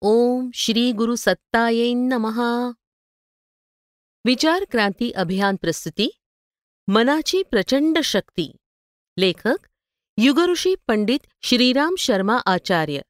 [0.00, 2.70] ओम श्री गुरु सत्तायै नमहा
[4.24, 6.08] विचार क्रांती अभियान प्रस्तुती
[6.88, 8.56] मनाची प्रचंड शक्ती।
[9.16, 9.66] लेखक
[10.18, 13.00] युगऋषी पंडित श्रीराम शर्मा आचार्य।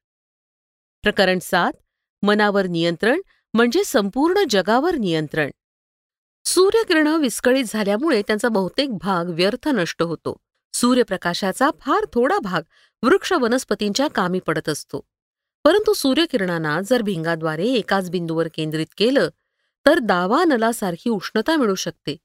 [1.01, 1.71] प्रकरण सात
[2.21, 3.21] मनावर नियंत्रण
[3.53, 5.51] म्हणजे संपूर्ण जगावर नियंत्रण.
[6.45, 10.37] सूर्यकिरण विस्कळीत झाल्यामुळे त्यांचा बहुतेक भाग व्यर्थ नष्ट होतो.
[10.73, 12.61] सूर्यप्रकाशाचा फार थोडा भाग
[13.03, 15.01] वृक्ष वनस्पतींच्या कामी पडत असतो.
[15.65, 19.29] परंतु सूर्यकिरणांना जर भिंगाद्वारे एकाच बिंदूवर केंद्रित केलं
[19.85, 22.15] तर दावा नलासारखी उष्णता मिळू शकते.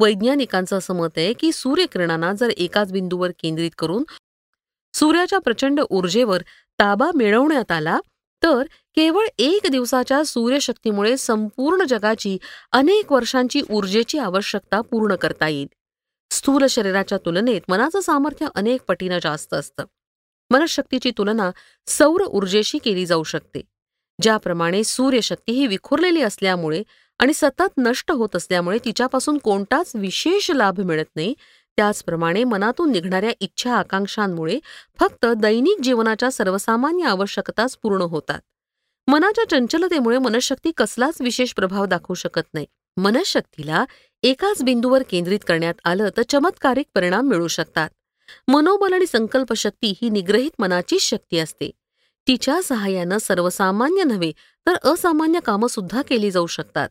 [0.00, 4.04] वैज्ञानिकांचं असं मत आहे की सूर्यकिरणांना जर एकाच बिंदूवर केंद्रित करून
[4.94, 6.42] सूर्याच्या प्रचंड ऊर्जेवर
[6.78, 7.98] ताबा मिळवण्यात आला
[8.42, 8.62] तर
[8.96, 12.36] केवळ एक दिवसाच्या सूर्यशक्तीमुळे संपूर्ण जगाची
[12.72, 15.66] अनेक वर्षांची ऊर्जेची आवश्यकता पूर्ण करता येईल.
[16.30, 19.84] स्थूल शरीराच्या तुलनेत मनाचं सामर्थ्य अनेक पटीनं जास्त असतं.
[20.50, 21.50] मनशक्तीची तुलना
[21.86, 23.60] सौर ऊर्जेशी केली जाऊ शकते
[24.22, 26.82] ज्याप्रमाणे सूर्यशक्ती ही विखुरलेली असल्यामुळे
[27.18, 31.34] आणि सतत नष्ट होत असल्यामुळे तिच्यापासून कोणताच विशेष लाभ मिळत नाही.
[31.76, 34.58] त्याचप्रमाणे मनातून निघणाऱ्या इच्छा आकांक्षांमुळे
[35.00, 38.40] फक्त दैनिक जीवनाच्या सर्वसामान्य आवश्यकताच पूर्ण होतात.
[39.08, 42.66] मनाच्या चंचलतेमुळे मनशक्ती कसलाच विशेष प्रभाव दाखवू शकत नाही.
[42.96, 43.84] मनशक्तीला
[44.22, 47.90] एकाच बिंदूवर केंद्रित करण्यात आलं तर चमत्कारिक परिणाम मिळू शकतात.
[48.48, 51.70] मनोबल आणि संकल्पशक्ती ही निग्रहित मनाचीच शक्ती असते.
[52.28, 54.32] तिच्या सहाय्यानं सर्वसामान्य नव्हे
[54.66, 56.88] तर असामान्य कामं सुद्धा केली जाऊ शकतात.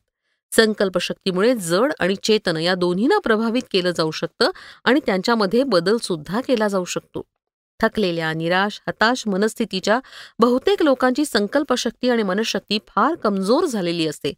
[0.51, 4.49] संकल्पशक्तीमुळे जड आणि चेतन या दोन्हींना प्रभावित केलं जाऊ शकतं
[4.83, 7.21] आणि त्यांच्यामध्ये बदल सुद्धा केला जाऊ शकतो.
[7.81, 9.99] थकलेल्या निराश हताश मनस्थितीच्या
[10.39, 14.33] बहुतेक लोकांची संकल्पशक्ती आणि मनशक्ती फार कमजोर झालेली असते.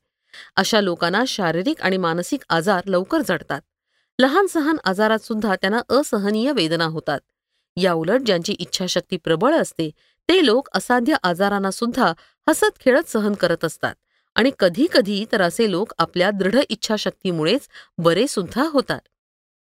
[0.56, 3.62] अशा लोकांना शारीरिक आणि मानसिक आजार लवकर जडतात.
[4.20, 7.20] लहान सहान आजारात सुद्धा त्यांना असहनीय वेदना होतात.
[7.78, 9.90] याउलट ज्यांची इच्छाशक्ती प्रबळ असते
[10.30, 12.14] ते लोक असाध्य आजारांना सुद्धा
[12.48, 13.96] हसत खेळत सहन करत असतात
[14.36, 19.00] आणि कधी कधी तर असे लोक आपल्या दृढ इच्छाशक्तीमुळेच बरे सुद्धा होतात.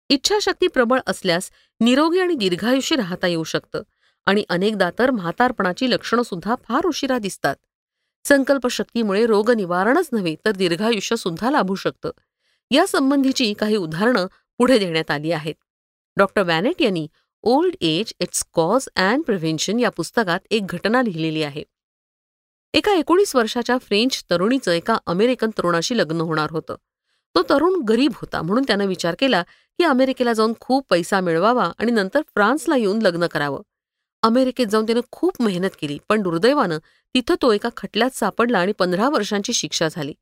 [0.09, 1.49] इच्छाशक्ती प्रबळ असल्यास
[1.81, 3.81] निरोगी आणि दीर्घायुषी राहता येऊ शकतं
[4.25, 7.55] आणि अनेकदा तर म्हातारपणाची लक्षणं सुद्धा फार उशिरा दिसतात.
[8.25, 12.11] संकल्पशक्तीमुळे रोगनिवारणच नव्हे तर दीर्घायुष्य सुद्धा लाभू शकतं.
[12.71, 14.27] यासंबंधीची काही उदाहरणं
[14.63, 15.55] पुढे देण्यात आली आहेत.
[16.17, 17.07] डॉक्टर वॅनेट यांनी
[17.43, 21.63] old age its cause and prevention या पुस्तकात एक घटना लिहिलेली आहे.
[22.73, 26.75] एका एकोणीस वर्षाच्या फ्रेंच तरुणीचं एका अमेरिकन तरुणाशी लग्न होणार होतं.
[27.35, 29.43] तो तरुण गरीब होता म्हणून त्यानं विचार केला
[29.77, 33.61] की अमेरिकेला जाऊन खूप पैसा मिळवावा आणि नंतर फ्रान्सला येऊन लग्न करावं.
[34.23, 36.77] अमेरिकेत जाऊन त्यानं खूप मेहनत केली पण दुर्दैवानं
[37.15, 40.13] तिथं तो एका खटल्यात सापडला आणि पंधरा वर्षांची शिक्षा झाली.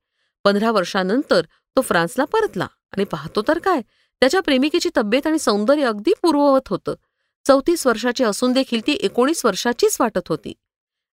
[0.44, 1.41] पंधरा वर्षानंतर
[1.78, 3.81] तो फ्रान्सला परतला आणि पाहतो तर काय
[4.22, 6.94] त्याच्या प्रेमिकेची तब्येत आणि सौंदर्य अगदी पूर्ववत होतं.
[7.48, 10.54] चौतीस वर्षाची असून देखील ती एकोणीस वर्षाचीच वाटत होती.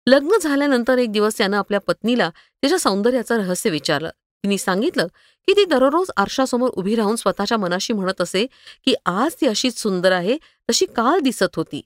[0.06, 4.10] लग्न झाल्यानंतर एक दिवस त्यानं आपल्या पत्नीला त्याच्या सौंदर्याचं रहस्य विचारलं.
[4.42, 5.06] तिने सांगितलं
[5.46, 8.46] की ती दररोज आरशासमोर उभी राहून स्वतःच्या मनाशी म्हणत असे
[8.84, 10.38] की आज ती अशीच सुंदर आहे
[10.70, 11.80] तशी काल दिसत होती.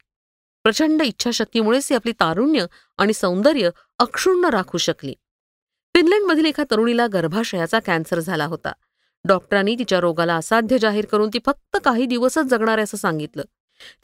[0.62, 2.66] प्रचंड इच्छाशक्तीमुळेच ती आपली तारुण्य
[2.98, 5.14] आणि सौंदर्य अक्षुण्ण राखू शकली.
[5.94, 8.72] फिनलंडमधील एका तरुणीला गर्भाशयाचा कॅन्सर झाला होता.
[9.26, 13.42] डॉक्टरांनी तिच्या रोगाला असाध्य जाहीर करून ती फक्त काही दिवसच जगणार असं सांगितलं.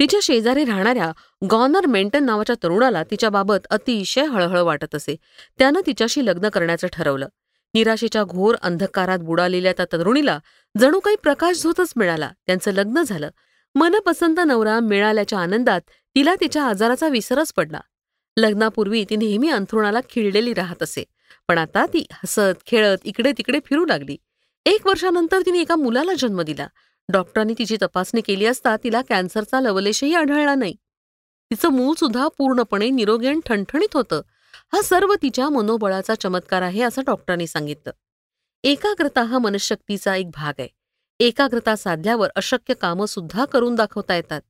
[0.00, 1.12] तिच्या शेजारी राहणाऱ्या
[1.50, 5.16] गॉनर मेंटन नावाच्या तरुणाला तिच्याबाबत अतिशय हळहळ वाटत असे.
[5.58, 7.28] त्यानं तिच्याशी लग्न करण्याचं ठरवलं.
[7.74, 10.38] निराशेच्या घोर अंधकारात बुडालेल्या त्या तरुणीला
[10.80, 12.30] जणू काही प्रकाश झोतच मिळाला.
[12.46, 13.30] त्यांचं लग्न झालं.
[13.74, 15.80] मनपसंत नवरा मिळाल्याच्या आनंदात
[16.14, 17.80] तिला तिच्या आजाराचा विसरच पडला.
[18.36, 21.04] लग्नापूर्वी ती नेहमी अंथरुणाला खिळलेली राहत असे.
[21.48, 24.16] पण आता ती हसत खेळत इकडे तिकडे फिरू लागली.
[24.66, 26.66] एक वर्षानंतर तिने एका मुलाला जन्म दिला.
[27.08, 30.74] डॉक्टरांनी तिची तपासणी केली असता तिला कॅन्सरचा लवलेशही आढळला नाही.
[31.50, 34.20] तिचं मूल सुद्धा पूर्णपणे निरोगी आणि ठणठणीत होतं.
[34.72, 37.92] हा सर्व तिच्या मनोबळाचा चमत्कार आहे असं डॉक्टरांनी सांगितलं.
[38.64, 40.68] एकाग्रता हा मनशक्तीचा एक भाग आहे.
[41.20, 44.40] एकाग्रता साधल्यावर अशक्य कामं सुद्धा करून दाखवता येतात.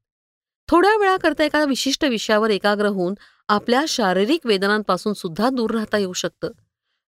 [0.68, 3.14] थोड्या वेळाकरता एका विशिष्ट विषयावर एकाग्र होऊन
[3.48, 6.50] आपल्या शारीरिक वेदनांपासून सुद्धा दूर राहता येऊ शकतं.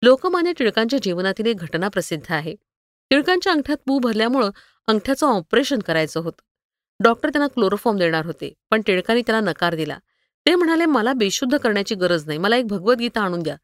[0.01, 2.55] लोकमान्य टिळकांच्या जीवनातील एक घटना प्रसिद्ध आहे.
[3.11, 4.49] टिळकांच्या अंगठ्यात पू भरल्यामुळं
[4.87, 6.41] अंगठ्याचं ऑपरेशन करायचं होतं.
[6.99, 9.97] डॉक्टर त्यांना क्लोरोफॉर्म देणार होते पण टिळकांनी त्याला नकार दिला.
[10.45, 12.37] ते म्हणाले मला बेशुद्ध करण्याची गरज नाही.
[12.39, 13.55] मला एक भगवद्गीता आणून द्या.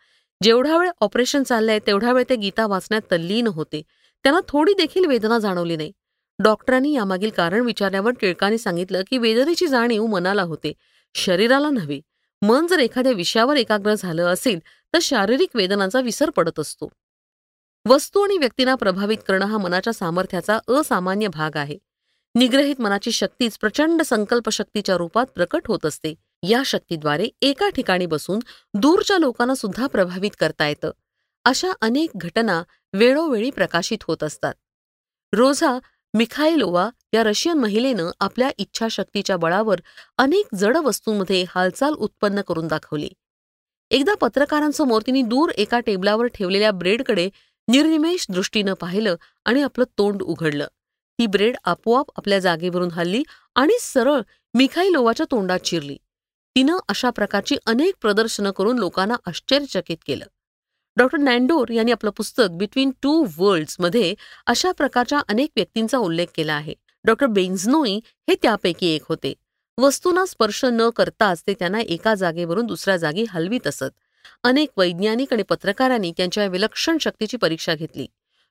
[0.41, 3.81] जेवढा वेळ ऑपरेशन चाललंय तेवढा वेळ ते गीता वाचण्यात तल्लीन होते.
[4.25, 5.91] त्यांना थोडी देखील वेदना जाणवली नाही.
[6.39, 10.73] डॉक्टरांनी यामागील कारण विचारल्यावर टिळकांनी सांगितलं की वेदनेची जाणीव मनाला होते
[11.15, 11.99] शरीराला नव्हे.
[12.41, 14.59] मन जर एखाद्या विषयावर एकाग्र झालं असेल
[14.93, 16.89] तर शारीरिक वेदनांचा विसर पडत असतो.
[17.87, 21.77] वस्तू आणि व्यक्तींना प्रभावित करणं हा मनाच्या सामर्थ्याचा असामान्य भाग आहे.
[22.35, 26.13] निग्रहित मनाची शक्तीच प्रचंड संकल्पशक्तीच्या रूपात प्रकट होत असते.
[26.43, 28.39] या शक्तीद्वारे एका ठिकाणी बसून
[28.73, 30.91] दूरच्या लोकांना सुद्धा प्रभावित करता येतं.
[31.45, 32.63] अशा अनेक घटना
[32.93, 34.53] वेळोवेळी प्रकाशित होत असतात.
[35.33, 35.77] रोझा
[36.13, 39.79] मिखायलोवा या रशियन महिलेनं आपल्या इच्छाशक्तीच्या बळावर
[40.17, 43.09] अनेक जड वस्तूंमध्ये हालचाल उत्पन्न करून दाखवली.
[43.91, 47.29] एकदा पत्रकारांसमोर तिने दूर एका टेबलावर ठेवलेल्या ब्रेडकडे
[47.67, 49.15] निर्निमेष दृष्टीनं पाहिलं
[49.45, 50.67] आणि आपलं तोंड उघडलं.
[51.19, 53.23] ती ब्रेड आपोआप आपल्या जागेवरून हल्ली
[53.55, 54.21] आणि सरळ
[54.53, 55.97] मिखाईलोवाच्या तोंडात शिरली
[56.55, 60.25] तिनं अशा प्रकारची अनेक प्रदर्शनं करून लोकांना आश्चर्यचकित केलं.
[60.97, 64.13] डॉक्टर नॅन्डोर यांनी आपलं पुस्तक बिटवीन टू वर्ल्ड्समध्ये
[64.47, 66.73] अशा प्रकारच्या अनेक व्यक्तींचा उल्लेख केला आहे.
[67.05, 67.99] डॉक्टर बेन्झनोई
[68.29, 69.33] हे त्यापैकी एक होते.
[69.77, 73.91] वस्तूंना स्पर्श न करताच ते त्यांना एका जागेवरून दुसऱ्या जागी हलवीत असत.
[74.43, 78.07] अनेक वैज्ञानिक आणि पत्रकारांनी त्यांच्या विलक्षण शक्तीची परीक्षा घेतली.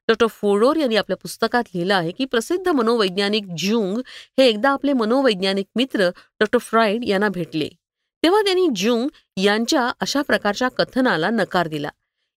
[0.09, 3.99] डॉक्टर फोडोर यांनी आपल्या पुस्तकात लिहिलं आहे की प्रसिद्ध मनोवैज्ञानिक ज्युंग
[4.39, 6.09] हे एकदा आपले मनोवैज्ञानिक मित्र
[6.41, 7.69] डॉक्टर फ्राईड यांना भेटले.
[8.23, 11.89] तेव्हा त्यांनी ज्युंग यांच्या अशा प्रकारच्या कथनाला नकार दिला.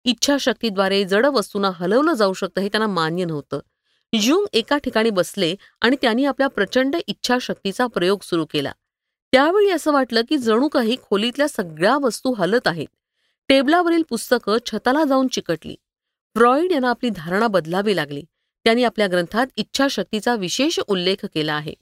[0.03, 3.59] इच्छाशक्तीद्वारे जड वस्तूंना हलवलं जाऊ शकतं हे त्यांना मान्य नव्हतं.
[4.21, 8.71] ज्युंग एका ठिकाणी बसले आणि त्यांनी आपल्या प्रचंड इच्छाशक्तीचा प्रयोग सुरू केला.
[9.31, 12.87] त्यावेळी असं वाटलं की जणू काही खोलीतल्या सगळ्या वस्तू हलत आहेत.
[13.49, 15.75] टेबलावरील पुस्तकं छताला जाऊन चिकटली.
[16.35, 18.23] फ्रॉइड यांना आपली धारणा बदलावी लागली.
[18.63, 21.73] त्यांनी आपल्या ग्रंथात इच्छाशक्तीचा विशेष उल्लेख केला आहे.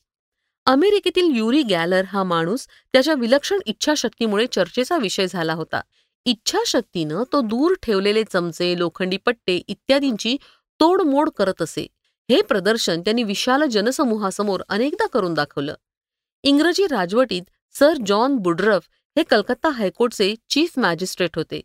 [0.65, 5.81] अमेरिकेतील युरी गॅलर हा माणूस त्याच्या विलक्षण इच्छाशक्तीमुळे चर्चेचा विषय झाला होता.
[6.25, 10.37] इच्छाशक्तीनं तो दूर ठेवलेले चमचे लोखंडी पट्टे इत्यादींची
[10.79, 11.87] तोडमोड करत असे.
[12.29, 15.75] हे प्रदर्शन त्यांनी विशाल जनसमूहासमोर अनेकदा करून दाखवलं.
[16.43, 17.41] इंग्रजी राजवटीत
[17.73, 18.87] सर जॉन बुड्रफ
[19.17, 21.61] हे कलकत्ता हायकोर्टचे चीफ मॅजिस्ट्रेट होते.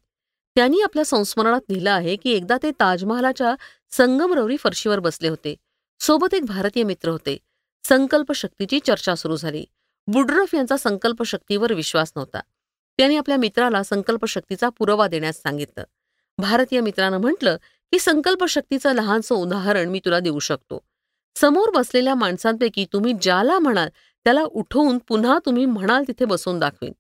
[0.57, 3.55] त्यांनी आपल्या संस्मरणात लिहिलं आहे की एकदा ते ताजमहालाच्या
[3.91, 5.55] संगमरवरी फरशीवर बसले होते.
[6.01, 7.37] सोबत एक भारतीय मित्र होते.
[7.89, 9.65] संकल्प शक्तीची चर्चा सुरू झाली.
[10.07, 12.41] बुड्रफ यांचा संकल्प शक्तीवर विश्वास नव्हता.
[12.99, 15.85] त्यांनी आपल्या मित्राला संकल्प शक्तीचा पुरावा देण्यास सांगितलं.
[16.39, 17.57] भारतीय मित्रानं म्हटलं
[17.93, 20.85] की संकल्प शक्तीचं लहानसं उदाहरण मी तुला देऊ शकतो.
[21.37, 23.89] समोर बसलेल्या माणसांपैकी तुम्ही ज्याला म्हणाल
[24.25, 26.93] त्याला उठवून पुन्हा तुम्ही म्हणाल तिथे बसून दाखवीन.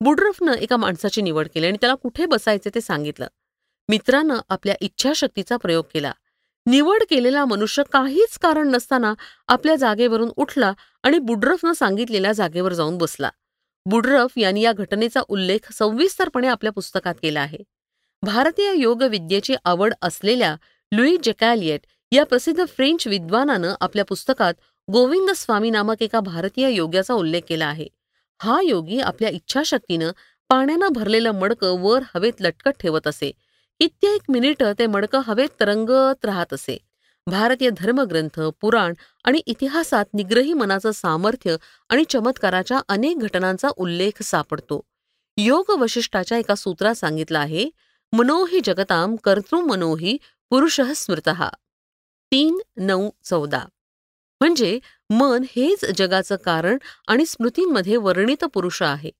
[0.00, 3.26] बुड्रफनं एका माणसाची निवड केली आणि त्याला कुठे बसायचे ते सांगितलं.
[3.88, 6.12] मित्रानं आपल्या इच्छाशक्तीचा प्रयोग केला.
[6.66, 9.14] निवड केलेला मनुष्य काहीच कारण नसताना
[9.48, 10.72] आपल्या जागेवरून उठला
[11.02, 13.30] आणि बुड्रफनं सांगितलेल्या जागेवर जाऊन बसला.
[13.86, 17.58] बुड्रफ यांनी या घटनेचा उल्लेख सविस्तरपणे आपल्या पुस्तकात केला आहे.
[18.22, 20.56] भारतीय योगविद्येची आवड असलेल्या
[20.92, 21.80] लुई जेकॅलिएट
[22.12, 24.54] या प्रसिद्ध फ्रेंच विद्वानानं आपल्या पुस्तकात
[24.92, 27.88] गोविंद स्वामी नामक एका भारतीय योग्याचा उल्लेख केला आहे.
[28.42, 30.10] हा योगी आपल्या इच्छाशक्तीनं
[30.48, 33.32] पाण्यानं भरलेलं मडकं वर हवेत लटकत ठेवत असे.
[33.80, 36.78] कित्येक मिनिटं ते मडकं हवेत तरंगत राहत असे.
[37.26, 38.94] भारतीय धर्मग्रंथ पुराण
[39.24, 41.56] आणि इतिहासात निग्रही मनाचं सामर्थ्य
[41.88, 44.80] आणि चमत्काराच्या अनेक घटनांचा उल्लेख सापडतो.
[45.36, 47.70] योग वशिष्ठाच्या एका सूत्रात सांगितलं आहे
[48.12, 50.16] मनोही जगताम कर्तृ मनोही
[50.50, 51.28] पुरुष स्मृत.
[52.32, 53.60] तीन नऊ चौदा.
[54.40, 54.78] म्हणजे
[55.10, 56.78] मन हेच जगाचं कारण
[57.08, 59.10] आणि स्मृतींमध्ये वर्णित पुरुष आहे.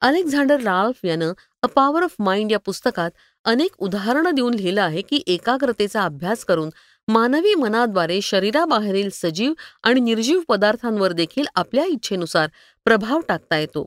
[0.00, 1.32] अलेक्झांडर राल्फ यानं
[1.62, 3.10] अ पॉवर ऑफ माइंड या पुस्तकात
[3.44, 6.70] अनेक उदाहरणं देऊन लिहिलं आहे की एकाग्रतेचा अभ्यास करून
[7.08, 9.52] मानवी मनाद्वारे शरीराबाहेरील सजीव
[9.82, 12.48] आणि निर्जीव पदार्थांवर देखील आपल्या इच्छेनुसार
[12.84, 13.84] प्रभाव टाकता येतो.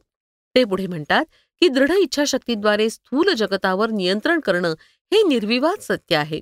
[0.55, 1.25] ते पुढे म्हणतात
[1.61, 4.73] की दृढ इच्छाशक्तीद्वारे स्थूल जगतावर नियंत्रण करणं
[5.13, 6.39] हे निर्विवाद सत्य आहे.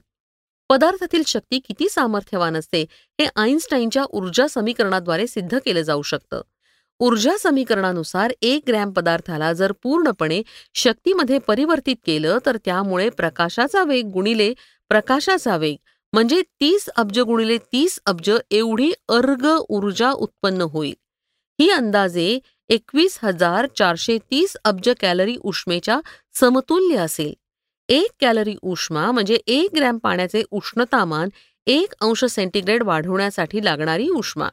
[0.71, 2.81] पदार्थातील शक्ती किती सामर्थ्यवान असते
[3.19, 6.42] हे आईन्स्टाईनच्या ऊर्जा समीकरणाद्वारे सिद्ध केलं जाऊ शकतं.
[6.99, 10.42] ऊर्जा समीकरणानुसार एक ग्रॅम पदार्थाला जर पूर्णपणे
[10.73, 14.54] शक्तीमध्ये परिवर्तित केलं तर त्यामुळे प्रकाशाचा वेग गुणिले
[14.90, 15.75] प्रकाशाचा वेग
[16.13, 20.94] म्हणजे तीस अब्ज गुणिले तीस अब्ज एवढी अर्ग ऊर्जा उत्पन्न होईल.
[21.59, 25.99] ही अंदाजे एकवीस हजार चारशे तीस अब्ज कॅलरी उष्मेच्या
[26.33, 27.33] समतुल्य असेल.
[27.92, 31.30] एक कॅलरी उष्मा म्हणजे एक ग्रॅम पाण्याचे उष्णतामान
[31.68, 34.48] एक अंश सेंटीग्रेड वाढवण्यासाठी लागणारी उष्मा.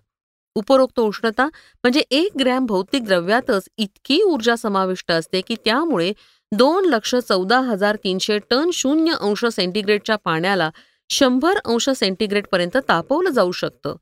[0.57, 6.13] उपरोक्त उष्णता म्हणजे एक ग्रॅम भौतिक द्रव्यातच इतकी ऊर्जा समाविष्ट असते की त्यामुळे
[6.53, 10.71] दोन लक्ष चौदा हजार तीनशे टन शून्य अंश सेंटीग्रेडच्या पाण्याला
[11.11, 13.97] शंभर अंश सेंटीग्रेडपर्यंत तापवलं जाऊ शकतं.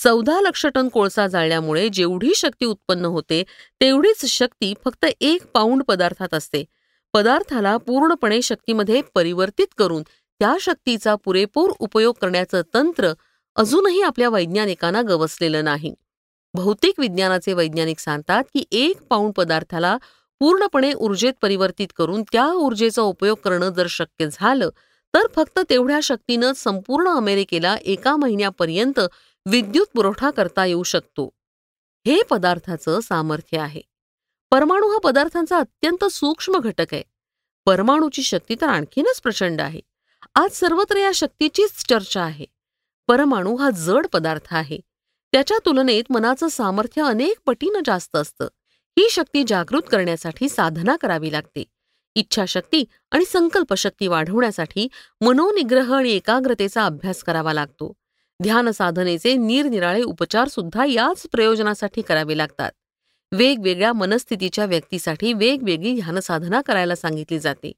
[0.00, 3.42] चौदा लक्ष टन कोळसा जाळल्यामुळे जेवढी शक्ती उत्पन्न होते
[3.80, 6.64] तेवढीच शक्ती फक्त एक पाऊंड पदार्थात असते.
[7.14, 10.02] पदार्थाला पूर्णपणे शक्तीमध्ये परिवर्तित करून
[10.40, 13.12] त्या शक्तीचा पुरेपूर उपयोग करण्याचं तंत्र
[13.56, 15.94] अजूनही आपल्या वैज्ञानिकांना गवसलेलं नाही.
[16.54, 19.96] भौतिक विज्ञानाचे वैज्ञानिक सांगतात की एक पाऊंड पदार्थाला
[20.40, 24.68] पूर्णपणे ऊर्जेत परिवर्तित करून त्या ऊर्जेचा उपयोग करणं जर शक्य झालं
[25.14, 29.00] तर फक्त तेवढ्या शक्तीनं संपूर्ण अमेरिकेला एका महिन्यापर्यंत
[29.46, 31.30] विद्युत पुरवठा करता येऊ शकतो.
[32.06, 33.93] हे पदार्थाचं सामर्थ्य आहे.
[34.54, 37.02] परमाणू हा पदार्थांचा अत्यंत सूक्ष्म घटक आहे.
[37.66, 39.80] परमाणूची शक्ती तर आणखीनच प्रचंड आहे.
[40.34, 42.46] आज सर्वत्र या शक्तीचीच चर्चा आहे.
[43.08, 44.78] परमाणू हा जड पदार्थ आहे.
[45.32, 48.44] त्याच्या तुलनेत मनाचं सामर्थ्य अनेक पटीनं जास्त असतं.
[48.98, 51.64] ही शक्ती जागृत करण्यासाठी साधना करावी लागते.
[52.14, 54.88] इच्छाशक्ती आणि संकल्पशक्ती वाढवण्यासाठी
[55.20, 57.92] मनोनिग्रह आणि एकाग्रतेचा अभ्यास करावा लागतो.
[58.42, 62.72] ध्यान साधनेचे निरनिराळे उपचार सुद्धा याच प्रयोजनासाठी करावे लागतात.
[63.34, 67.72] वेगवेगळ्या मनस्थितीच्या व्यक्तीसाठी वेगवेगळी ध्यानसाधना करायला सांगितली जाते.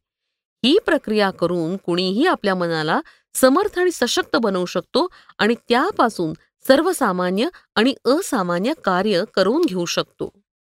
[0.62, 3.00] ही प्रक्रिया करून कुणीही आपल्या मनाला
[3.34, 5.06] समर्थ आणि सशक्त बनवू शकतो
[5.38, 6.32] आणि त्यापासून
[6.64, 10.30] सर्वसामान्य आणि असामान्य कार्य करून घेऊ शकतो.